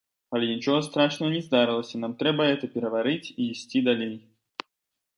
Але 0.37 0.45
нічога 0.53 0.79
страшнага 0.87 1.29
не 1.35 1.41
здарылася, 1.49 1.95
нам 2.05 2.17
трэба 2.23 2.49
гэта 2.51 2.65
пераварыць 2.79 3.33
і 3.37 3.39
ісці 3.53 3.87
далей. 3.93 4.15